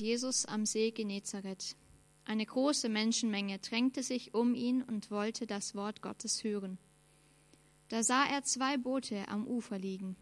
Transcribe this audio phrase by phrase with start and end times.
[0.00, 1.76] Jesus am See Genezareth.
[2.24, 6.78] Eine große Menschenmenge drängte sich um ihn und wollte das Wort Gottes hören.
[7.88, 10.16] Da sah er zwei Boote am Ufer liegen.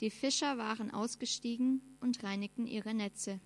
[0.00, 3.40] Die Fischer waren ausgestiegen und reinigten ihre Netze.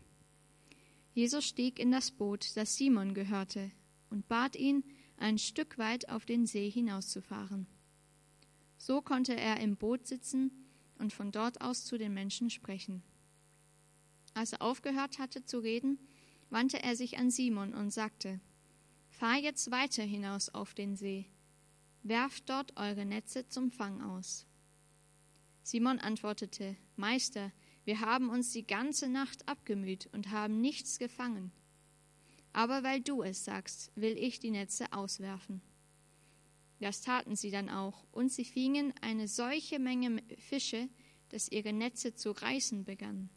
[1.14, 3.70] Jesus stieg in das Boot, das Simon gehörte,
[4.10, 4.82] und bat ihn,
[5.16, 7.66] ein Stück weit auf den See hinauszufahren.
[8.76, 10.50] So konnte er im Boot sitzen
[10.98, 13.02] und von dort aus zu den Menschen sprechen.
[14.34, 15.98] Als er aufgehört hatte zu reden,
[16.50, 18.40] wandte er sich an Simon und sagte,
[19.08, 21.26] Fahr jetzt weiter hinaus auf den See,
[22.02, 24.46] werft dort eure Netze zum Fang aus.
[25.62, 27.52] Simon antwortete, Meister,
[27.84, 31.52] wir haben uns die ganze Nacht abgemüht und haben nichts gefangen.
[32.52, 35.62] Aber weil du es sagst, will ich die Netze auswerfen.
[36.80, 40.88] Das taten sie dann auch, und sie fingen eine solche Menge Fische,
[41.28, 43.30] dass ihre Netze zu reißen begannen.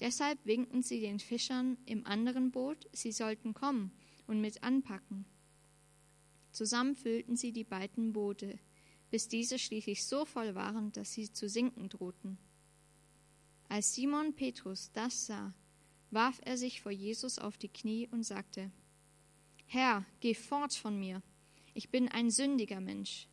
[0.00, 3.92] Deshalb winkten sie den Fischern im anderen Boot, sie sollten kommen
[4.26, 5.26] und mit anpacken.
[6.52, 8.58] Zusammen füllten sie die beiden Boote,
[9.10, 12.38] bis diese schließlich so voll waren, dass sie zu sinken drohten.
[13.68, 15.54] Als Simon Petrus das sah,
[16.10, 18.70] warf er sich vor Jesus auf die Knie und sagte,
[19.66, 21.22] Herr, geh fort von mir,
[21.74, 23.28] ich bin ein sündiger Mensch.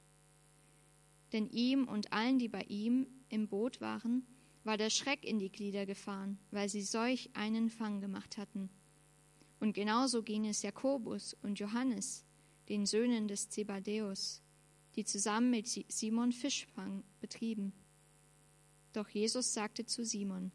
[1.33, 4.25] Denn ihm und allen, die bei ihm im Boot waren,
[4.67, 8.69] war der Schreck in die Glieder gefahren, weil sie solch einen Fang gemacht hatten.
[9.59, 12.25] Und genauso ging es Jakobus und Johannes,
[12.67, 14.43] den Söhnen des Zebadäus,
[14.95, 17.71] die zusammen mit Simon Fischfang betrieben.
[18.91, 20.51] Doch Jesus sagte zu Simon,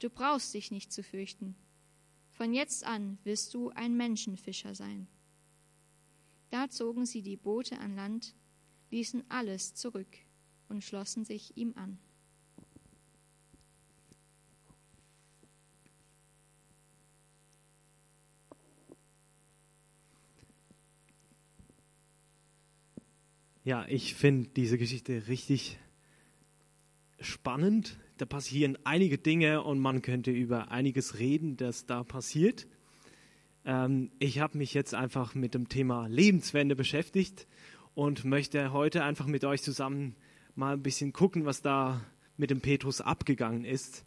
[0.00, 1.54] Du brauchst dich nicht zu fürchten.
[2.30, 5.06] Von jetzt an wirst du ein Menschenfischer sein.
[6.50, 8.34] Da zogen sie die Boote an Land,
[8.90, 10.16] ließen alles zurück
[10.68, 11.98] und schlossen sich ihm an.
[23.66, 25.78] Ja, ich finde diese Geschichte richtig
[27.18, 27.98] spannend.
[28.18, 32.66] Da passieren einige Dinge und man könnte über einiges reden, das da passiert.
[33.64, 37.46] Ähm, ich habe mich jetzt einfach mit dem Thema Lebenswende beschäftigt
[37.94, 40.14] und möchte heute einfach mit euch zusammen
[40.54, 42.04] mal ein bisschen gucken, was da
[42.36, 44.04] mit dem Petrus abgegangen ist.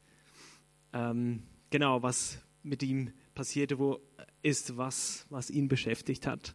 [0.94, 1.42] Ähm,
[1.72, 4.02] genau, was mit ihm passierte, wo
[4.44, 6.54] ist, was, was ihn beschäftigt hat.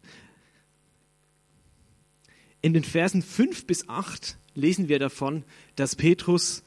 [2.63, 5.43] In den Versen 5 bis 8 lesen wir davon,
[5.75, 6.63] dass Petrus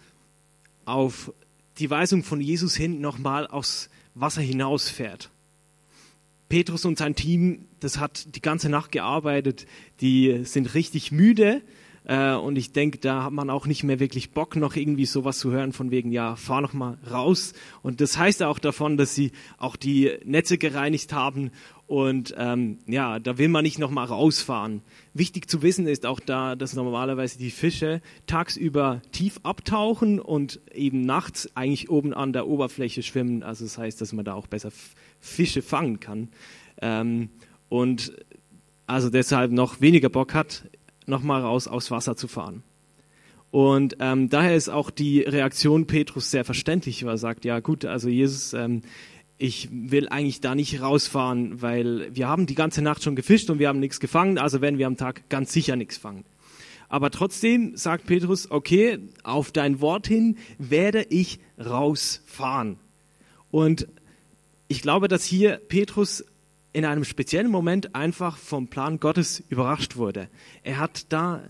[0.85, 1.33] auf
[1.79, 5.31] die Weisung von Jesus hin nochmal aufs Wasser hinausfährt.
[6.51, 9.67] Petrus und sein Team, das hat die ganze Nacht gearbeitet,
[10.03, 11.63] die sind richtig müde,
[12.07, 15.39] äh, und ich denke, da hat man auch nicht mehr wirklich Bock, noch irgendwie sowas
[15.39, 17.53] zu hören von wegen, ja, fahr noch mal raus.
[17.83, 21.51] Und das heißt auch davon, dass sie auch die Netze gereinigt haben.
[21.89, 24.83] Und ähm, ja, da will man nicht noch mal rausfahren.
[25.15, 31.01] Wichtig zu wissen ist auch da, dass normalerweise die Fische tagsüber tief abtauchen und eben
[31.03, 33.43] nachts eigentlich oben an der Oberfläche schwimmen.
[33.43, 34.71] Also das heißt, dass man da auch besser
[35.19, 36.29] Fische fangen kann.
[36.81, 37.31] Ähm,
[37.69, 38.13] und
[38.87, 40.69] also deshalb noch weniger Bock hat,
[41.07, 42.63] nochmal raus aufs Wasser zu fahren.
[43.51, 47.85] Und ähm, daher ist auch die Reaktion Petrus sehr verständlich, weil er sagt, ja gut,
[47.85, 48.83] also Jesus, ähm,
[49.39, 53.59] ich will eigentlich da nicht rausfahren, weil wir haben die ganze Nacht schon gefischt und
[53.59, 56.25] wir haben nichts gefangen, also werden wir am Tag ganz sicher nichts fangen.
[56.89, 62.79] Aber trotzdem sagt Petrus, okay, auf dein Wort hin werde ich rausfahren.
[63.51, 63.89] Und
[64.69, 66.25] ich glaube, dass hier Petrus
[66.77, 70.29] in einem speziellen Moment einfach vom Plan Gottes überrascht wurde.
[70.63, 71.43] Er hat da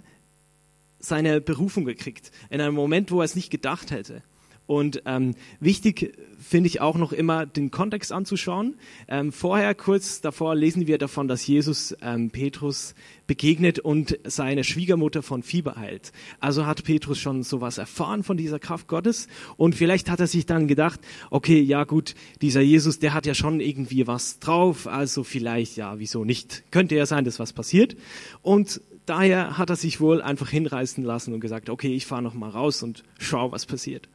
[1.00, 4.22] seine Berufung gekriegt, in einem Moment, wo er es nicht gedacht hätte.
[4.66, 8.74] Und ähm, wichtig finde ich auch noch immer den Kontext anzuschauen.
[9.08, 12.94] Ähm, vorher, kurz davor, lesen wir davon, dass Jesus ähm, Petrus
[13.26, 16.12] begegnet und seine Schwiegermutter von Fieber heilt.
[16.40, 20.46] Also hat Petrus schon sowas erfahren von dieser Kraft Gottes und vielleicht hat er sich
[20.46, 21.00] dann gedacht,
[21.30, 25.98] okay, ja gut, dieser Jesus, der hat ja schon irgendwie was drauf, also vielleicht, ja,
[25.98, 26.64] wieso nicht?
[26.70, 27.96] Könnte ja sein, dass was passiert.
[28.42, 32.34] Und daher hat er sich wohl einfach hinreißen lassen und gesagt, okay, ich fahre noch
[32.34, 34.08] mal raus und schau, was passiert.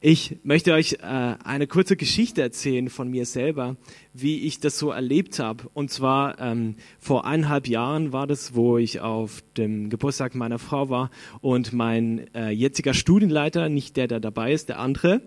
[0.00, 3.76] Ich möchte euch äh, eine kurze Geschichte erzählen von mir selber,
[4.14, 5.68] wie ich das so erlebt habe.
[5.74, 10.88] Und zwar ähm, vor eineinhalb Jahren war das, wo ich auf dem Geburtstag meiner Frau
[10.88, 11.10] war
[11.40, 15.20] und mein äh, jetziger Studienleiter, nicht der, der dabei ist, der andere,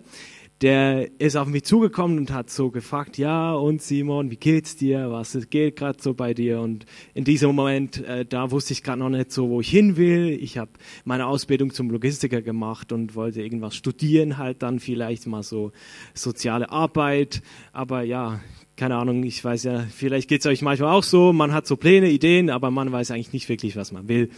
[0.62, 5.10] der ist auf mich zugekommen und hat so gefragt, ja und Simon, wie geht's dir?
[5.10, 6.60] Was geht gerade so bei dir?
[6.60, 9.96] Und in diesem Moment, äh, da wusste ich gerade noch nicht so, wo ich hin
[9.96, 10.30] will.
[10.40, 10.70] Ich habe
[11.04, 15.72] meine Ausbildung zum Logistiker gemacht und wollte irgendwas studieren, halt dann vielleicht mal so
[16.14, 17.42] soziale Arbeit.
[17.72, 18.40] Aber ja,
[18.76, 22.08] keine Ahnung, ich weiß ja, vielleicht geht's euch manchmal auch so, man hat so Pläne,
[22.10, 24.30] Ideen, aber man weiß eigentlich nicht wirklich, was man will.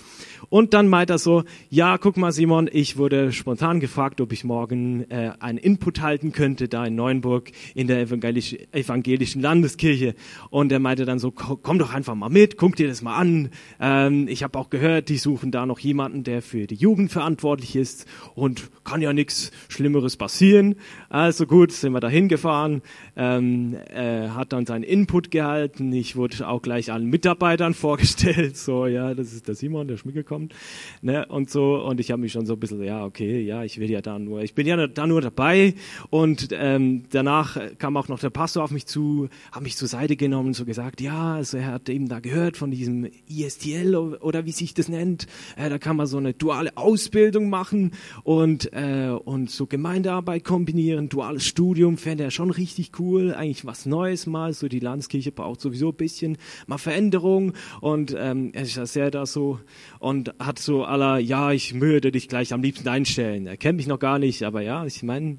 [0.49, 4.43] Und dann meint er so, ja, guck mal Simon, ich wurde spontan gefragt, ob ich
[4.43, 10.15] morgen äh, einen Input halten könnte, da in Neuenburg in der evangelisch, evangelischen Landeskirche.
[10.51, 13.51] Und er meinte dann so, komm doch einfach mal mit, guck dir das mal an.
[13.81, 17.77] Ähm, ich habe auch gehört, die suchen da noch jemanden, der für die Jugend verantwortlich
[17.77, 20.75] ist und kann ja nichts Schlimmeres passieren.
[21.09, 22.83] Also gut, sind wir da hingefahren,
[23.17, 25.93] ähm, äh, hat dann seinen Input gehalten.
[25.93, 30.25] Ich wurde auch gleich allen Mitarbeitern vorgestellt, so, ja, das ist der Simon, der Schmicke
[30.25, 30.55] kommt,
[31.03, 31.85] ne, und so.
[31.85, 34.19] Und ich habe mich schon so ein bisschen, ja, okay, ja, ich will ja da
[34.19, 35.75] nur, ich bin ja da nur dabei.
[36.11, 40.17] Und ähm, danach kam auch noch der Pastor auf mich zu, hat mich zur Seite
[40.17, 44.47] genommen und so gesagt, ja, also er hat eben da gehört von diesem ISTL oder
[44.47, 45.27] wie sich das nennt.
[45.57, 47.93] Äh, da kann man so eine duale Ausbildung machen
[48.23, 53.87] und, äh, und so Gemeindearbeit kombinieren, duales Studium, fände er schon richtig cool, eigentlich was
[53.87, 54.53] Neues mal.
[54.53, 59.11] So die Landeskirche braucht sowieso ein bisschen mal Veränderung und ähm, er ist ja sehr
[59.11, 59.61] da so
[59.99, 63.47] und hat so aller, ja, ich würde dich gleich am liebsten einstellen.
[63.47, 65.39] Er kennt mich noch gar nicht, aber ja, ich meine,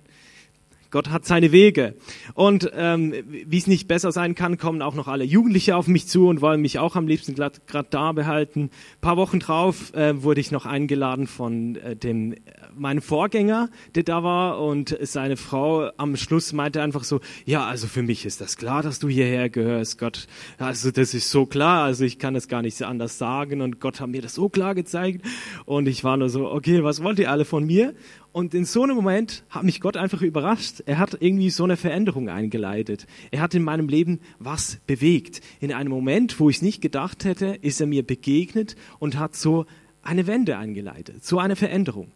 [0.91, 1.95] Gott hat seine Wege.
[2.33, 6.07] Und ähm, wie es nicht besser sein kann, kommen auch noch alle Jugendliche auf mich
[6.07, 7.59] zu und wollen mich auch am liebsten gerade
[7.89, 8.63] da behalten.
[8.63, 12.35] Ein paar Wochen drauf äh, wurde ich noch eingeladen von äh, dem
[12.77, 17.87] meinem Vorgänger, der da war, und seine Frau am Schluss meinte einfach so, ja, also
[17.87, 20.27] für mich ist das klar, dass du hierher gehörst, Gott.
[20.57, 23.99] Also das ist so klar, also ich kann es gar nicht anders sagen und Gott
[23.99, 25.25] hat mir das so klar gezeigt.
[25.65, 27.93] Und ich war nur so, okay, was wollt ihr alle von mir?
[28.35, 30.83] Und in so einem Moment hat mich Gott einfach überrascht.
[30.85, 33.07] Er hat irgendwie so eine Veränderung eingeleitet.
[33.31, 35.39] Er hat in meinem Leben was bewegt.
[35.61, 39.37] In einem Moment, wo ich es nicht gedacht hätte, ist er mir begegnet und hat
[39.37, 39.65] so
[40.03, 42.11] eine Wende eingeleitet, so eine Veränderung.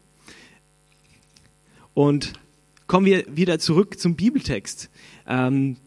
[1.94, 2.33] Und
[2.86, 4.89] kommen wir wieder zurück zum Bibeltext.
[5.25, 5.77] Ähm,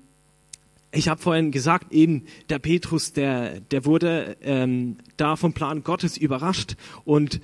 [0.93, 6.17] ich habe vorhin gesagt, eben der Petrus, der, der wurde ähm, da vom Plan Gottes
[6.17, 7.43] überrascht und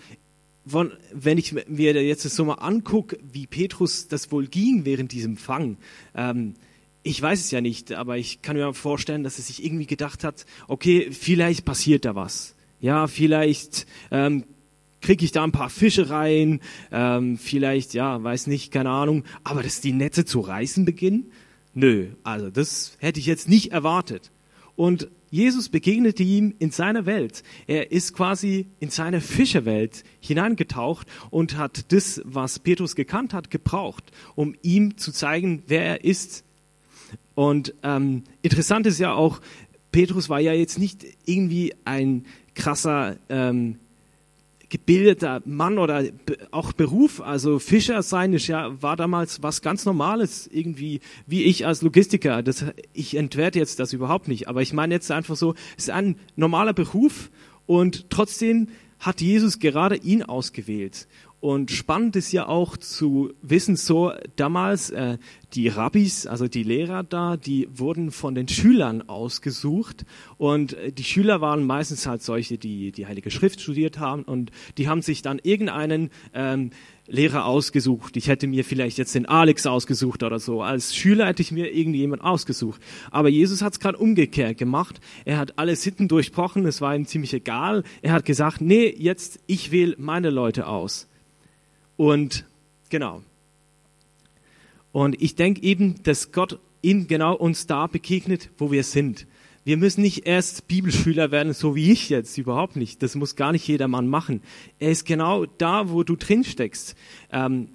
[0.69, 5.13] von, wenn ich mir jetzt das so mal angucke, wie Petrus das wohl ging während
[5.13, 5.79] diesem Fang,
[6.15, 6.55] ähm,
[7.03, 10.25] ich weiß es ja nicht, aber ich kann mir vorstellen, dass er sich irgendwie gedacht
[10.25, 12.55] hat, okay, vielleicht passiert da was.
[12.81, 14.45] Ja, vielleicht ähm,
[15.01, 16.61] kriege ich da ein paar Fische rein,
[16.93, 21.33] ähm, vielleicht, ja, weiß nicht, keine Ahnung, aber dass die Netze zu reißen beginnen?
[21.75, 24.31] Nö, also das hätte ich jetzt nicht erwartet.
[24.77, 27.43] Und Jesus begegnete ihm in seiner Welt.
[27.67, 34.05] Er ist quasi in seine Fischerwelt hineingetaucht und hat das, was Petrus gekannt hat, gebraucht,
[34.35, 36.45] um ihm zu zeigen, wer er ist.
[37.35, 39.41] Und ähm, interessant ist ja auch,
[39.93, 43.79] Petrus war ja jetzt nicht irgendwie ein krasser ähm,
[44.69, 46.05] gebildeter Mann oder
[46.51, 51.67] auch Beruf, also Fischer sein ist ja, war damals was ganz Normales, irgendwie, wie ich
[51.67, 52.43] als Logistiker.
[52.43, 55.91] Das, ich entwerte jetzt das überhaupt nicht, aber ich meine jetzt einfach so, es ist
[55.91, 57.31] ein normaler Beruf
[57.67, 58.69] und trotzdem
[58.99, 61.07] hat Jesus gerade ihn ausgewählt.
[61.41, 65.19] Und spannend ist ja auch zu wissen, so damals äh,
[65.55, 70.05] die Rabbis, also die Lehrer da, die wurden von den Schülern ausgesucht
[70.37, 74.51] und äh, die Schüler waren meistens halt solche, die die Heilige Schrift studiert haben und
[74.79, 76.71] die haben sich dann irgendeinen ähm,
[77.07, 78.17] Lehrer ausgesucht.
[78.17, 80.63] Ich hätte mir vielleicht jetzt den Alex ausgesucht oder so.
[80.63, 82.83] Als Schüler hätte ich mir irgendjemand ausgesucht.
[83.11, 85.01] Aber Jesus hat es gerade umgekehrt gemacht.
[85.25, 86.67] Er hat alle Sitten durchbrochen.
[86.67, 87.85] Es war ihm ziemlich egal.
[88.03, 91.08] Er hat gesagt, nee, jetzt ich wähle meine Leute aus.
[91.99, 92.47] Und
[92.91, 93.23] genau.
[94.93, 99.27] Und ich denke eben, dass Gott in genau uns da begegnet, wo wir sind.
[99.65, 103.03] Wir müssen nicht erst Bibelschüler werden, so wie ich jetzt, überhaupt nicht.
[103.03, 104.43] Das muss gar nicht jedermann machen.
[104.79, 106.95] Er ist genau da, wo du drin steckst.
[107.33, 107.69] Ähm,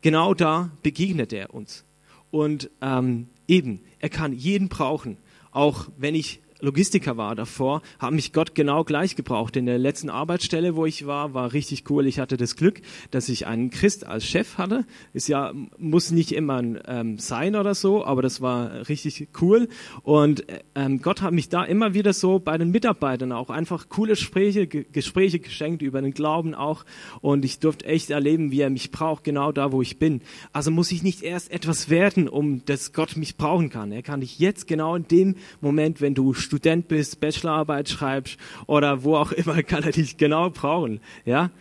[0.00, 1.84] genau da begegnet er uns.
[2.30, 5.18] Und ähm, eben, er kann jeden brauchen.
[5.52, 9.56] Auch wenn ich Logistiker war davor, hat mich Gott genau gleich gebraucht.
[9.56, 12.06] In der letzten Arbeitsstelle, wo ich war, war richtig cool.
[12.06, 14.84] Ich hatte das Glück, dass ich einen Christ als Chef hatte.
[15.12, 19.68] Ist ja, muss nicht immer ähm, sein oder so, aber das war richtig cool.
[20.02, 24.10] Und ähm, Gott hat mich da immer wieder so bei den Mitarbeitern auch einfach coole
[24.12, 26.84] Gespräche, Gespräche geschenkt über den Glauben auch.
[27.20, 30.20] Und ich durfte echt erleben, wie er mich braucht, genau da, wo ich bin.
[30.52, 33.92] Also muss ich nicht erst etwas werden, um dass Gott mich brauchen kann.
[33.92, 39.04] Er kann dich jetzt genau in dem Moment, wenn du Student bist, Bachelorarbeit schreibst oder
[39.04, 41.00] wo auch immer, kann er dich genau brauchen.
[41.24, 41.52] Ja?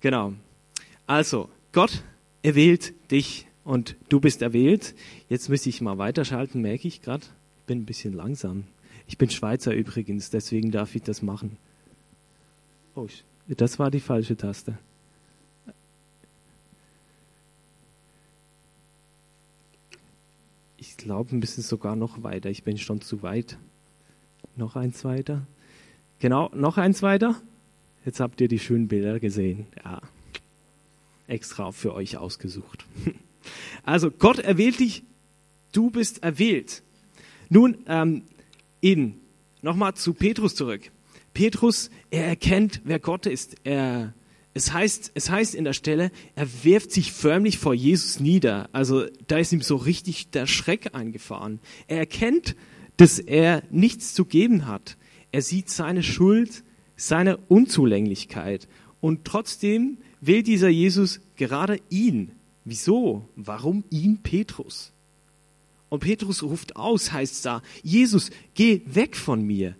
[0.00, 0.32] Genau.
[1.06, 2.02] Also, Gott
[2.42, 4.94] erwählt dich und du bist erwählt.
[5.28, 7.26] Jetzt müsste ich mal weiterschalten, merke ich gerade.
[7.58, 8.64] Ich bin ein bisschen langsam.
[9.06, 11.58] Ich bin Schweizer übrigens, deswegen darf ich das machen.
[12.94, 13.08] Oh,
[13.48, 14.78] das war die falsche Taste.
[20.78, 22.48] Ich glaube, ein bisschen sogar noch weiter.
[22.48, 23.58] Ich bin schon zu weit.
[24.56, 25.46] Noch eins weiter.
[26.18, 27.40] Genau, noch eins weiter.
[28.04, 29.66] Jetzt habt ihr die schönen Bilder gesehen.
[29.84, 30.00] Ja,
[31.26, 32.86] extra für euch ausgesucht.
[33.82, 35.02] Also Gott erwählt dich,
[35.72, 36.84] du bist erwählt.
[37.48, 38.22] Nun, ähm,
[38.80, 39.14] in,
[39.62, 40.92] nochmal zu Petrus zurück.
[41.34, 43.56] Petrus, er erkennt, wer Gott ist.
[43.64, 44.14] Er,
[44.54, 48.68] es, heißt, es heißt in der Stelle, er wirft sich förmlich vor Jesus nieder.
[48.72, 51.58] Also da ist ihm so richtig der Schreck eingefahren.
[51.88, 52.54] Er erkennt,
[52.96, 54.96] dass er nichts zu geben hat.
[55.30, 56.62] Er sieht seine Schuld,
[56.96, 58.68] seine Unzulänglichkeit.
[59.00, 62.32] Und trotzdem will dieser Jesus gerade ihn.
[62.64, 63.28] Wieso?
[63.34, 64.92] Warum ihn Petrus?
[65.88, 69.76] Und Petrus ruft aus, heißt da, Jesus, geh weg von mir.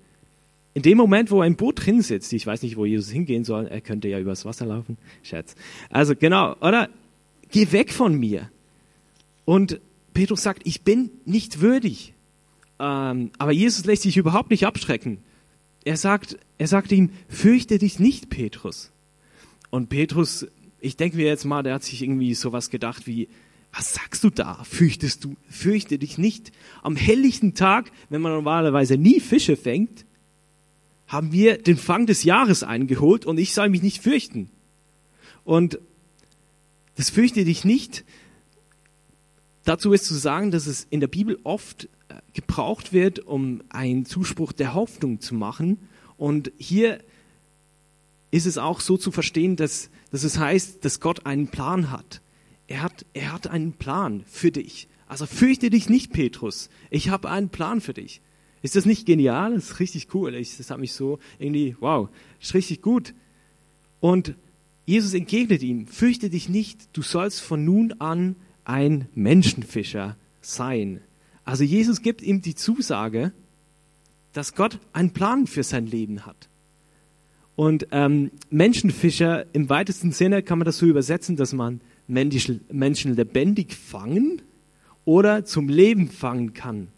[0.74, 3.66] In dem Moment, wo im Boot drin sitzt, ich weiß nicht, wo Jesus hingehen soll,
[3.66, 5.54] er könnte ja übers Wasser laufen, Scherz.
[5.90, 6.88] Also genau, oder?
[7.50, 8.50] Geh weg von mir.
[9.44, 9.80] Und
[10.14, 12.14] Petrus sagt, ich bin nicht würdig.
[12.78, 15.18] Ähm, aber Jesus lässt sich überhaupt nicht abschrecken
[15.84, 18.92] er sagt, er sagt ihm, fürchte dich nicht, Petrus.
[19.70, 20.46] Und Petrus,
[20.80, 23.28] ich denke mir jetzt mal, der hat sich irgendwie sowas gedacht wie,
[23.74, 24.62] was sagst du da?
[24.64, 26.52] Fürchtest du, fürchte dich nicht.
[26.82, 30.04] Am helllichten Tag, wenn man normalerweise nie Fische fängt,
[31.06, 34.50] haben wir den Fang des Jahres eingeholt und ich soll mich nicht fürchten.
[35.44, 35.78] Und
[36.96, 38.04] das fürchte dich nicht.
[39.64, 41.88] Dazu ist zu sagen, dass es in der Bibel oft
[42.34, 45.78] gebraucht wird, um einen Zuspruch der Hoffnung zu machen.
[46.16, 46.98] Und hier
[48.30, 52.20] ist es auch so zu verstehen, dass, dass es heißt, dass Gott einen Plan hat.
[52.66, 54.88] Er hat, er hat einen Plan für dich.
[55.06, 56.70] Also fürchte dich nicht, Petrus.
[56.90, 58.22] Ich habe einen Plan für dich.
[58.62, 59.54] Ist das nicht genial?
[59.54, 60.34] Das ist richtig cool.
[60.34, 62.08] Ich, das hat mich so irgendwie, wow,
[62.40, 63.12] ist richtig gut.
[64.00, 64.34] Und
[64.86, 71.00] Jesus entgegnet ihm, fürchte dich nicht, du sollst von nun an ein Menschenfischer sein.
[71.44, 73.32] Also Jesus gibt ihm die Zusage,
[74.32, 76.48] dass Gott einen Plan für sein Leben hat.
[77.54, 83.74] Und ähm, Menschenfischer im weitesten Sinne kann man das so übersetzen, dass man Menschen lebendig
[83.74, 84.42] fangen
[85.04, 86.88] oder zum Leben fangen kann.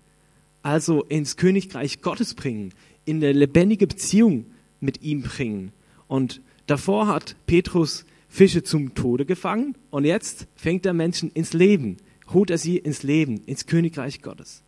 [0.63, 2.73] Also ins Königreich Gottes bringen,
[3.05, 4.47] in eine lebendige Beziehung
[4.81, 5.73] mit ihm bringen.
[6.07, 11.99] Und davor hat Petrus Fische zum Tode gefangen und jetzt fängt er Menschen ins Leben
[12.33, 14.63] holt er sie ins Leben, ins Königreich Gottes.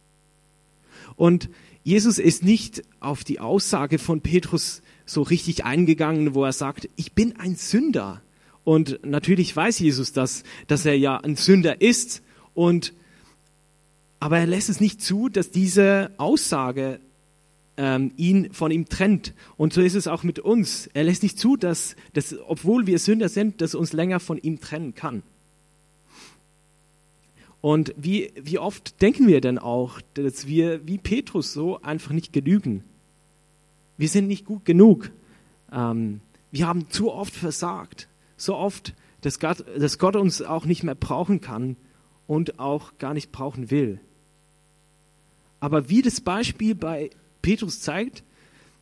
[1.14, 1.48] Und
[1.82, 7.12] Jesus ist nicht auf die Aussage von Petrus so richtig eingegangen, wo er sagt, ich
[7.12, 8.22] bin ein Sünder.
[8.64, 12.22] Und natürlich weiß Jesus das, dass er ja ein Sünder ist.
[12.54, 12.92] Und,
[14.18, 17.00] aber er lässt es nicht zu, dass diese Aussage
[17.76, 19.34] ähm, ihn von ihm trennt.
[19.56, 20.88] Und so ist es auch mit uns.
[20.94, 24.60] Er lässt nicht zu, dass, dass obwohl wir Sünder sind, dass uns länger von ihm
[24.60, 25.22] trennen kann.
[27.60, 32.32] Und wie, wie oft denken wir denn auch, dass wir wie Petrus so einfach nicht
[32.32, 32.84] genügen?
[33.96, 35.10] Wir sind nicht gut genug.
[35.72, 38.08] Ähm, wir haben zu oft versagt.
[38.36, 41.76] So oft, dass Gott, dass Gott uns auch nicht mehr brauchen kann
[42.26, 44.00] und auch gar nicht brauchen will.
[45.58, 47.10] Aber wie das Beispiel bei
[47.46, 48.24] Petrus zeigt,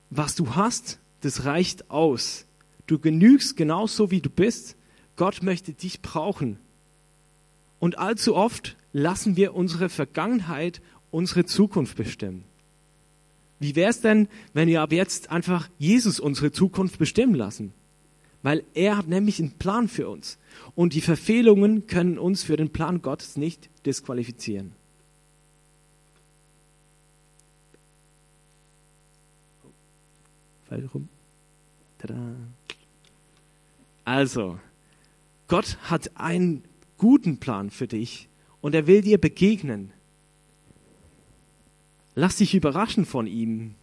[0.09, 2.47] was du hast, das reicht aus.
[2.87, 4.77] Du genügst genauso wie du bist.
[5.17, 6.59] Gott möchte dich brauchen.
[7.79, 10.81] Und allzu oft lassen wir unsere Vergangenheit
[11.11, 12.45] unsere Zukunft bestimmen.
[13.61, 17.75] Wie wäre es denn, wenn wir ab jetzt einfach Jesus unsere Zukunft bestimmen lassen?
[18.43, 20.39] Weil er hat nämlich einen Plan für uns.
[20.75, 24.73] Und die Verfehlungen können uns für den Plan Gottes nicht disqualifizieren.
[30.75, 31.09] Fall rum.
[31.99, 32.35] Tada.
[34.05, 34.59] Also,
[35.47, 36.65] Gott hat einen
[36.99, 38.29] guten Plan für dich
[38.61, 39.93] und er will dir begegnen.
[42.17, 43.77] Lass dich überraschen von ihm,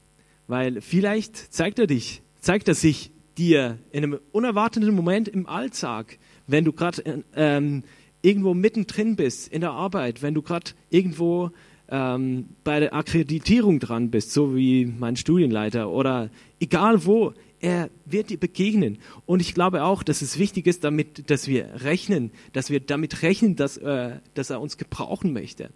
[0.48, 6.20] weil vielleicht zeigt er dich, zeigt er sich dir in einem unerwarteten Moment im Alltag,
[6.48, 7.84] wenn du gerade ähm,
[8.22, 11.52] irgendwo mittendrin bist in der Arbeit, wenn du gerade irgendwo
[11.92, 16.30] ähm, bei der Akkreditierung dran bist, so wie mein Studienleiter oder
[16.60, 18.98] egal wo, er wird dir begegnen.
[19.28, 23.22] Und ich glaube auch, dass es wichtig ist, damit, dass wir rechnen, dass wir damit
[23.22, 25.70] rechnen, dass, äh, dass er uns gebrauchen möchte.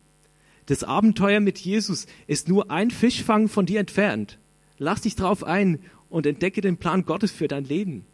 [0.66, 4.40] Das Abenteuer mit Jesus ist nur ein Fischfang von dir entfernt.
[4.80, 5.80] Lass dich drauf ein
[6.10, 8.06] und entdecke den Plan Gottes für dein Leben.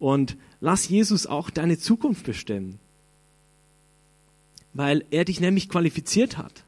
[0.00, 2.80] Und lass Jesus auch deine Zukunft bestimmen.
[4.76, 6.65] weil er dich nämlich qualifiziert hat.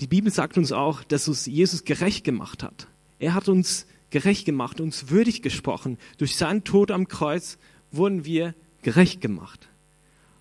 [0.00, 2.86] Die Bibel sagt uns auch, dass uns Jesus gerecht gemacht hat.
[3.18, 5.98] Er hat uns gerecht gemacht, uns würdig gesprochen.
[6.18, 7.58] Durch seinen Tod am Kreuz
[7.90, 9.68] wurden wir gerecht gemacht.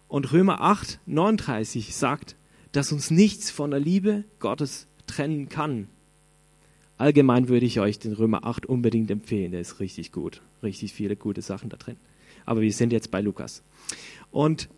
[0.08, 2.36] Und Römer 8, 39 sagt,
[2.72, 5.88] dass uns nichts von der Liebe Gottes trennen kann.
[6.98, 9.52] Allgemein würde ich euch den Römer 8 unbedingt empfehlen.
[9.52, 10.42] Der ist richtig gut.
[10.64, 11.98] Richtig viele gute Sachen da drin.
[12.46, 13.64] Aber wir sind jetzt bei Lukas.
[14.32, 14.70] Und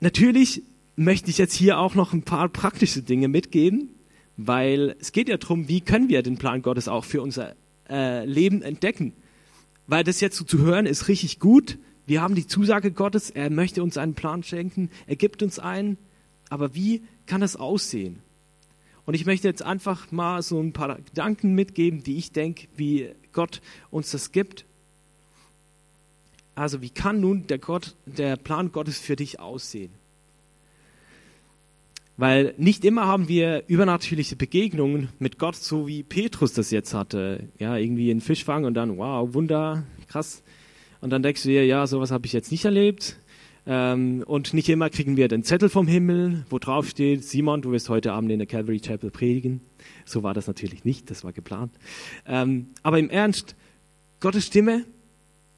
[0.00, 0.62] natürlich
[0.96, 3.94] möchte ich jetzt hier auch noch ein paar praktische Dinge mitgeben,
[4.36, 7.54] weil es geht ja darum, wie können wir den Plan Gottes auch für unser
[7.88, 9.12] äh, Leben entdecken.
[9.86, 11.78] Weil das jetzt so zu hören ist richtig gut.
[12.06, 15.98] Wir haben die Zusage Gottes, er möchte uns einen Plan schenken, er gibt uns einen.
[16.48, 18.20] Aber wie kann das aussehen?
[19.06, 23.10] Und ich möchte jetzt einfach mal so ein paar Gedanken mitgeben, die ich denke, wie
[23.32, 24.66] Gott uns das gibt.
[26.54, 29.92] Also wie kann nun der, Gott, der Plan Gottes für dich aussehen?
[32.20, 37.48] Weil nicht immer haben wir übernatürliche Begegnungen mit Gott, so wie Petrus das jetzt hatte.
[37.58, 40.42] Ja, irgendwie einen Fisch fangen und dann, wow, Wunder, krass.
[41.00, 43.16] Und dann denkst du dir, ja, sowas habe ich jetzt nicht erlebt.
[43.64, 47.72] Ähm, und nicht immer kriegen wir den Zettel vom Himmel, wo drauf steht, Simon, du
[47.72, 49.62] wirst heute Abend in der Calvary Chapel predigen.
[50.04, 51.72] So war das natürlich nicht, das war geplant.
[52.26, 53.56] Ähm, aber im Ernst,
[54.20, 54.84] Gottes Stimme,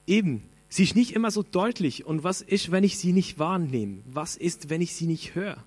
[0.07, 2.07] eben, sie ist nicht immer so deutlich.
[2.07, 3.99] Und was ist, wenn ich sie nicht wahrnehme?
[4.07, 5.65] Was ist, wenn ich sie nicht höre?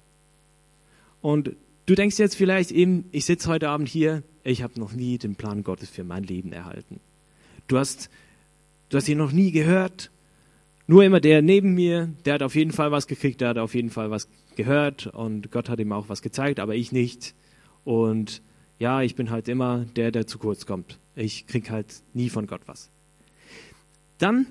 [1.26, 1.56] Und
[1.88, 5.36] du denkst jetzt vielleicht eben, ich sitze heute Abend hier, ich habe noch nie den
[5.36, 7.00] Plan Gottes für mein Leben erhalten.
[7.66, 8.12] Du hast,
[8.90, 10.12] du hast ihn noch nie gehört.
[10.86, 13.74] Nur immer der neben mir, der hat auf jeden Fall was gekriegt, der hat auf
[13.74, 17.34] jeden Fall was gehört und Gott hat ihm auch was gezeigt, aber ich nicht.
[17.86, 18.44] Und
[18.78, 21.00] ja, ich bin halt immer der, der zu kurz kommt.
[21.16, 22.92] Ich krieg halt nie von Gott was.
[24.20, 24.46] Dann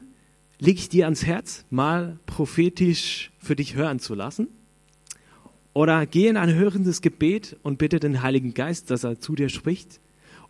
[0.58, 4.48] lege ich dir ans Herz, mal prophetisch für dich hören zu lassen
[5.74, 9.48] oder geh in ein hörendes Gebet und bitte den Heiligen Geist, dass er zu dir
[9.48, 10.00] spricht.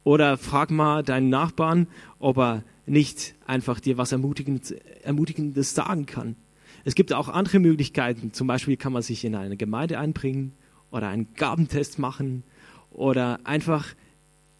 [0.04, 1.88] Oder frag mal deinen Nachbarn,
[2.18, 6.36] ob er nicht einfach dir was Ermutigendes, Ermutigendes sagen kann.
[6.84, 8.34] Es gibt auch andere Möglichkeiten.
[8.34, 10.52] Zum Beispiel kann man sich in eine Gemeinde einbringen
[10.90, 12.42] oder einen Gabentest machen
[12.90, 13.94] oder einfach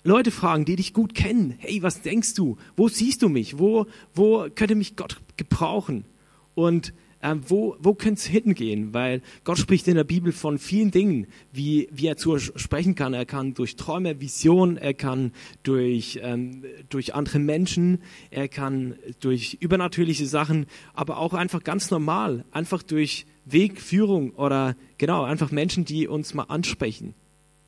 [0.03, 1.55] Leute fragen, die dich gut kennen.
[1.59, 2.57] Hey, was denkst du?
[2.75, 3.59] Wo siehst du mich?
[3.59, 6.07] Wo, wo könnte mich Gott gebrauchen?
[6.55, 8.93] Und ähm, wo, wo könnte es hingehen?
[8.93, 13.15] Weil Gott spricht in der Bibel von vielen Dingen, wie, wie er zu sprechen kann.
[13.15, 15.33] Er kann durch Träume, Visionen, er kann
[15.63, 22.45] durch, ähm, durch andere Menschen, er kann durch übernatürliche Sachen, aber auch einfach ganz normal,
[22.53, 27.15] einfach durch Wegführung oder genau, einfach Menschen, die uns mal ansprechen,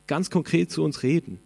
[0.06, 1.38] ganz konkret zu uns reden.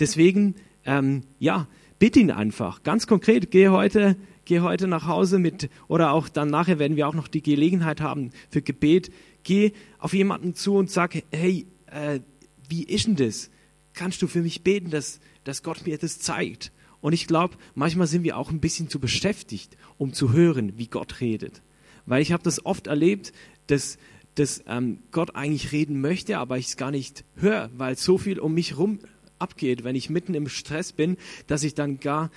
[0.00, 1.68] Deswegen, ähm, ja,
[2.00, 4.16] bitte ihn einfach, ganz konkret, geh heute
[4.46, 8.00] geh heute nach Hause mit, oder auch dann nachher werden wir auch noch die Gelegenheit
[8.00, 9.10] haben für Gebet,
[9.42, 12.20] geh auf jemanden zu und sag, hey, äh,
[12.68, 13.50] wie ist denn das?
[13.92, 16.72] Kannst du für mich beten, dass, dass Gott mir das zeigt?
[17.00, 20.88] Und ich glaube, manchmal sind wir auch ein bisschen zu beschäftigt, um zu hören, wie
[20.88, 21.62] Gott redet.
[22.06, 23.32] Weil ich habe das oft erlebt,
[23.66, 23.98] dass,
[24.34, 28.38] dass ähm, Gott eigentlich reden möchte, aber ich es gar nicht höre, weil so viel
[28.38, 29.00] um mich herum
[29.38, 32.30] abgeht, wenn ich mitten im Stress bin, dass ich dann gar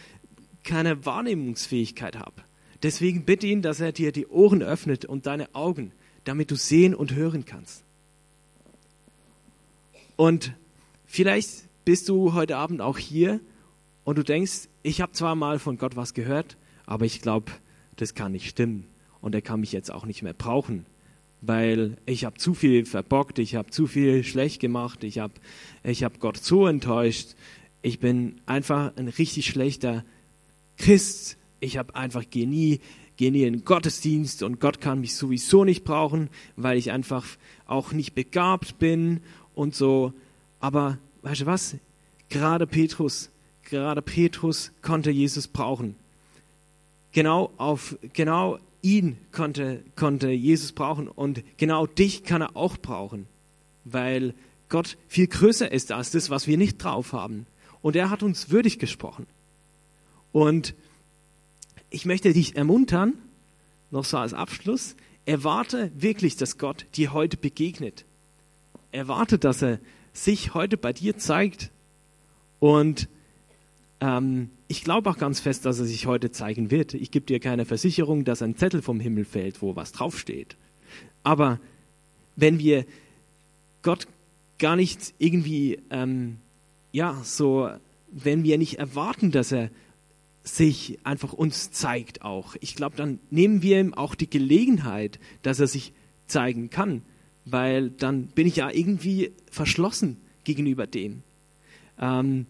[0.64, 2.44] keine Wahrnehmungsfähigkeit habe.
[2.84, 5.92] Deswegen bitte ihn, dass er dir die Ohren öffnet und deine Augen,
[6.24, 7.84] damit du sehen und hören kannst.
[10.16, 10.54] Und
[11.06, 13.40] vielleicht bist du heute Abend auch hier
[14.04, 17.52] und du denkst, ich habe zwar mal von Gott was gehört, aber ich glaube,
[17.96, 18.88] das kann nicht stimmen
[19.22, 20.86] und er kann mich jetzt auch nicht mehr brauchen,
[21.42, 25.34] weil ich habe zu viel verbockt, ich habe zu viel schlecht gemacht, ich habe
[25.84, 27.36] ich hab Gott so enttäuscht,
[27.82, 30.04] ich bin einfach ein richtig schlechter
[30.80, 32.80] Christ, ich habe einfach gehe nie,
[33.18, 37.26] gehe nie in Gottesdienst und Gott kann mich sowieso nicht brauchen, weil ich einfach
[37.68, 39.20] auch nicht begabt bin
[39.54, 40.14] und so.
[40.60, 41.76] Aber weißt du was?
[42.30, 43.30] Gerade Petrus,
[43.64, 45.96] gerade Petrus konnte Jesus brauchen.
[47.12, 53.28] Genau auf, genau ihn konnte, konnte Jesus brauchen und genau dich kann er auch brauchen,
[53.84, 54.34] weil
[54.70, 57.48] Gott viel größer ist als das, was wir nicht drauf haben.
[57.82, 59.26] Und er hat uns würdig gesprochen.
[60.32, 60.76] Und
[61.90, 63.14] ich möchte dich ermuntern,
[63.92, 68.06] noch so als Abschluss, erwarte wirklich, dass Gott dir heute begegnet.
[68.92, 69.80] Erwarte, dass er
[70.14, 71.72] sich heute bei dir zeigt.
[72.60, 73.10] Und
[74.02, 76.94] ähm, ich glaube auch ganz fest, dass er sich heute zeigen wird.
[76.94, 80.58] Ich gebe dir keine Versicherung, dass ein Zettel vom Himmel fällt, wo was draufsteht.
[81.24, 81.60] Aber
[82.36, 82.86] wenn wir
[83.82, 84.08] Gott
[84.58, 86.38] gar nicht irgendwie, ähm,
[86.92, 87.70] ja, so,
[88.12, 89.70] wenn wir nicht erwarten, dass er
[90.56, 92.56] sich einfach uns zeigt auch.
[92.60, 95.94] Ich glaube, dann nehmen wir ihm auch die Gelegenheit, dass er sich
[96.28, 97.02] zeigen kann,
[97.46, 101.24] weil dann bin ich ja irgendwie verschlossen gegenüber dem.
[102.00, 102.46] Ähm,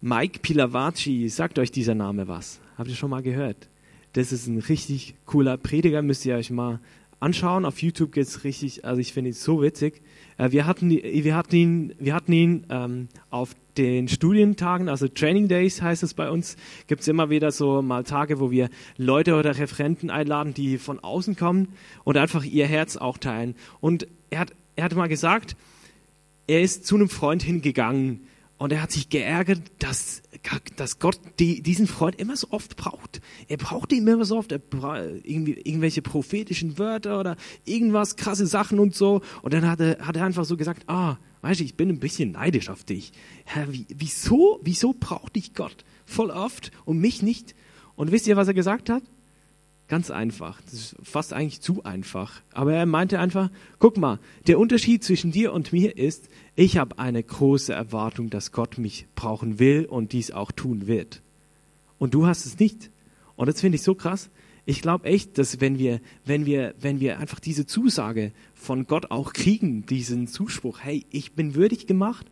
[0.00, 2.60] Mike Pilavacci, sagt euch dieser Name was?
[2.76, 3.68] Habt ihr schon mal gehört?
[4.14, 6.80] Das ist ein richtig cooler Prediger, müsst ihr euch mal
[7.22, 7.64] anschauen.
[7.64, 10.02] Auf YouTube geht es richtig, also ich finde ihn so witzig.
[10.38, 15.48] Äh, wir, hatten, wir hatten ihn, wir hatten ihn ähm, auf den Studientagen, also Training
[15.48, 16.56] Days heißt es bei uns,
[16.88, 21.00] gibt es immer wieder so mal Tage, wo wir Leute oder Referenten einladen, die von
[21.00, 21.68] außen kommen
[22.04, 23.54] und einfach ihr Herz auch teilen.
[23.80, 25.56] Und er hat, er hat mal gesagt,
[26.46, 28.20] er ist zu einem Freund hingegangen,
[28.62, 30.22] und er hat sich geärgert, dass,
[30.76, 33.20] dass Gott die, diesen Freund immer so oft braucht.
[33.48, 34.52] Er braucht ihn immer so oft.
[34.52, 34.60] Er
[35.24, 39.20] irgendwie, irgendwelche prophetischen Wörter oder irgendwas, krasse Sachen und so.
[39.42, 41.98] Und dann hat er, hat er einfach so gesagt, ah, weißt du, ich bin ein
[41.98, 43.10] bisschen neidisch auf dich.
[43.46, 47.56] Herr, wie, wieso, wieso braucht dich Gott voll oft und mich nicht?
[47.96, 49.02] Und wisst ihr, was er gesagt hat?
[49.92, 50.58] Ganz einfach.
[50.62, 52.40] Das ist fast eigentlich zu einfach.
[52.52, 56.98] Aber er meinte einfach, guck mal, der Unterschied zwischen dir und mir ist, ich habe
[56.98, 61.20] eine große Erwartung, dass Gott mich brauchen will und dies auch tun wird.
[61.98, 62.90] Und du hast es nicht.
[63.36, 64.30] Und das finde ich so krass.
[64.64, 69.10] Ich glaube echt, dass wenn wir, wenn wir, wenn wir einfach diese Zusage von Gott
[69.10, 72.24] auch kriegen, diesen Zuspruch, hey, ich bin würdig gemacht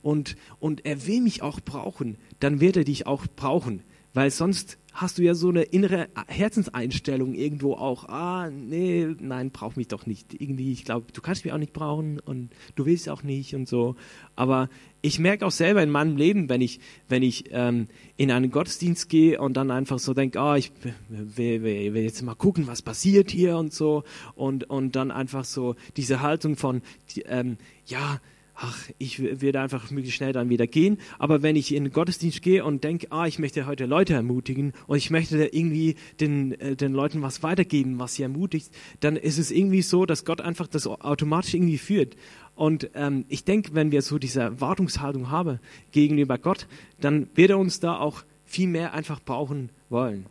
[0.00, 3.82] und, und er will mich auch brauchen, dann wird er dich auch brauchen.
[4.14, 8.08] Weil sonst hast du ja so eine innere Herzenseinstellung irgendwo auch.
[8.08, 10.40] Ah, nee, nein, brauch mich doch nicht.
[10.40, 13.68] Irgendwie, ich glaube, du kannst mich auch nicht brauchen und du willst auch nicht und
[13.68, 13.96] so.
[14.36, 14.68] Aber
[15.00, 19.08] ich merke auch selber in meinem Leben, wenn ich, wenn ich ähm, in einen Gottesdienst
[19.08, 20.72] gehe und dann einfach so denke, ah, ich
[21.08, 24.04] will, will, will, jetzt mal gucken, was passiert hier und so.
[24.34, 28.20] Und, und dann einfach so diese Haltung von, die, ähm, ja,
[28.54, 30.98] ach, ich werde einfach möglichst schnell dann wieder gehen.
[31.18, 34.72] Aber wenn ich in den Gottesdienst gehe und denke, ah, ich möchte heute Leute ermutigen
[34.86, 39.38] und ich möchte irgendwie den, äh, den Leuten was weitergeben, was sie ermutigt, dann ist
[39.38, 42.16] es irgendwie so, dass Gott einfach das automatisch irgendwie führt.
[42.54, 45.58] Und ähm, ich denke, wenn wir so diese Erwartungshaltung haben
[45.90, 46.66] gegenüber Gott,
[47.00, 50.26] dann wird er uns da auch viel mehr einfach brauchen wollen.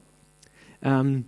[0.84, 1.26] Ähm,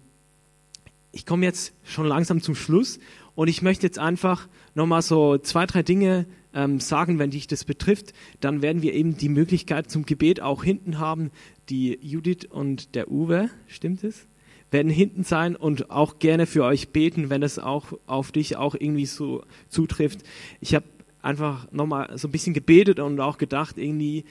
[1.11, 2.99] ich komme jetzt schon langsam zum Schluss
[3.35, 7.65] und ich möchte jetzt einfach nochmal so zwei, drei Dinge ähm, sagen, wenn dich das
[7.65, 11.31] betrifft, dann werden wir eben die Möglichkeit zum Gebet auch hinten haben.
[11.69, 14.27] Die Judith und der Uwe, stimmt es?
[14.71, 18.75] Werden hinten sein und auch gerne für euch beten, wenn es auch auf dich auch
[18.75, 20.23] irgendwie so zutrifft.
[20.61, 20.85] Ich habe
[21.21, 24.25] einfach nochmal so ein bisschen gebetet und auch gedacht, irgendwie,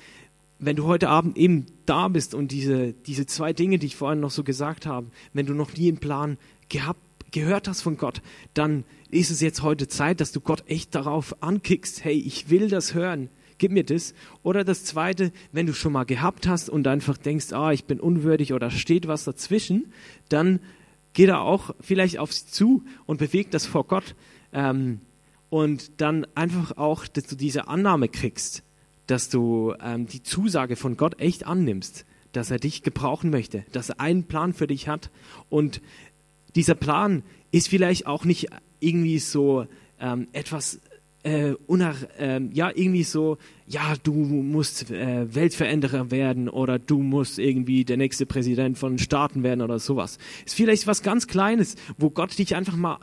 [0.58, 4.20] wenn du heute Abend eben da bist und diese, diese zwei Dinge, die ich vorhin
[4.20, 7.00] noch so gesagt habe, wenn du noch nie einen Plan gehabt,
[7.32, 8.20] gehört hast von Gott,
[8.54, 12.68] dann ist es jetzt heute Zeit, dass du Gott echt darauf ankickst, hey, ich will
[12.68, 14.14] das hören, gib mir das.
[14.42, 18.00] Oder das Zweite, wenn du schon mal gehabt hast und einfach denkst, ah, ich bin
[18.00, 19.92] unwürdig oder steht was dazwischen,
[20.30, 20.60] dann
[21.12, 24.14] geh da auch vielleicht auf sie zu und beweg das vor Gott.
[24.52, 25.00] Ähm,
[25.50, 28.62] und dann einfach auch, dass du diese Annahme kriegst,
[29.06, 33.90] dass du ähm, die Zusage von Gott echt annimmst, dass er dich gebrauchen möchte, dass
[33.90, 35.10] er einen Plan für dich hat.
[35.50, 35.82] Und
[36.54, 38.48] dieser Plan ist vielleicht auch nicht
[38.82, 39.66] irgendwie so
[40.00, 40.80] ähm, etwas
[41.22, 47.38] äh, unach, äh, ja, irgendwie so, ja, du musst äh, Weltveränderer werden oder du musst
[47.38, 50.18] irgendwie der nächste Präsident von Staaten werden oder sowas.
[50.44, 52.98] Ist vielleicht was ganz Kleines, wo Gott dich einfach mal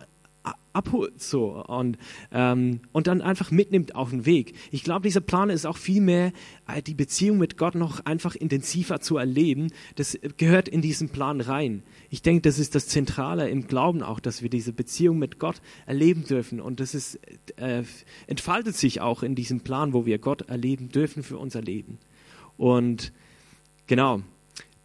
[0.79, 1.97] abholt so und,
[2.31, 4.53] ähm, und dann einfach mitnimmt auf den Weg.
[4.71, 6.31] Ich glaube, dieser Plan ist auch viel mehr,
[6.67, 9.71] äh, die Beziehung mit Gott noch einfach intensiver zu erleben.
[9.95, 11.83] Das gehört in diesen Plan rein.
[12.09, 15.61] Ich denke, das ist das Zentrale im Glauben auch, dass wir diese Beziehung mit Gott
[15.85, 16.61] erleben dürfen.
[16.61, 17.19] Und das ist,
[17.57, 17.83] äh,
[18.27, 21.99] entfaltet sich auch in diesem Plan, wo wir Gott erleben dürfen für unser Leben.
[22.57, 23.11] Und
[23.87, 24.21] genau,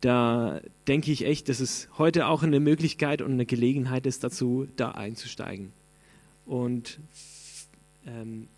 [0.05, 4.67] da denke ich echt, dass es heute auch eine Möglichkeit und eine Gelegenheit ist dazu,
[4.77, 5.73] da einzusteigen.
[6.47, 7.01] Und
[8.07, 8.49] ähm,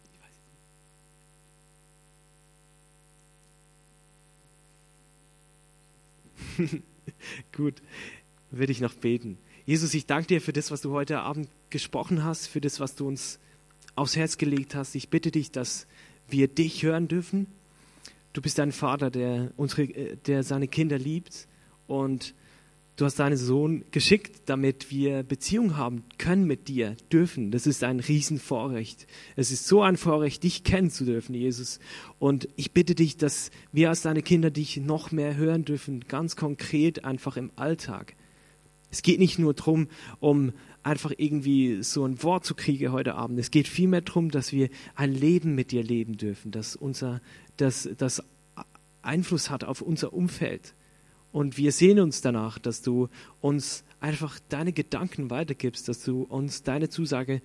[7.53, 7.83] Gut,
[8.51, 9.39] würde ich noch beten.
[9.67, 12.95] Jesus, ich danke dir für das, was du heute Abend gesprochen hast, für das, was
[12.95, 13.39] du uns
[13.95, 14.95] aufs Herz gelegt hast.
[14.95, 15.87] Ich bitte dich, dass
[16.29, 17.47] wir dich hören dürfen
[18.37, 21.49] Du bist ein Vater, der, unsere, äh, der seine Kinder liebt
[21.87, 22.35] und
[22.97, 27.51] du hast deinen Sohn geschickt, damit wir Beziehung haben können mit dir, dürfen.
[27.51, 29.07] Das ist ein Riesenvorrecht.
[29.37, 31.79] Es ist so ein Vorrecht, dich kennen zu dürfen, Jesus.
[32.19, 36.37] Und ich bitte dich, dass wir als deine Kinder dich noch mehr hören dürfen, ganz
[36.37, 38.17] konkret einfach im Alltag.
[38.91, 39.89] Es geht nicht nur darum,
[40.21, 43.39] um einfach irgendwie so ein Wort zu kriegen heute Abend.
[43.39, 47.21] Es geht vielmehr darum, dass wir ein Leben mit dir leben dürfen, dass unser
[47.57, 48.23] das, das
[49.03, 50.75] Einfluss hat auf unser Umfeld.
[51.37, 53.11] Und wir sehen uns danach, dass du
[53.43, 57.43] uns einfach deine Gedanken weitergibst, dass du uns deine Zusage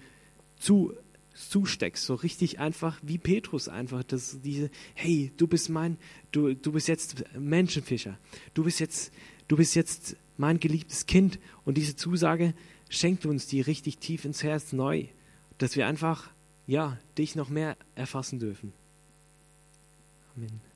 [0.55, 0.93] zu,
[1.33, 5.97] zusteckst, so richtig einfach wie Petrus einfach, dass diese, hey, du bist mein,
[6.31, 8.17] du, du bist jetzt Menschenfischer,
[8.53, 9.11] du bist jetzt,
[9.49, 12.53] du bist jetzt mein geliebtes Kind und diese Zusage
[12.87, 15.07] schenkt uns die richtig tief ins Herz neu,
[15.57, 16.31] dass wir einfach,
[16.65, 18.71] ja, dich noch mehr erfassen dürfen.
[20.37, 20.70] Amen.